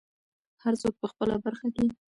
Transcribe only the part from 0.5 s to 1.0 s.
هر څوک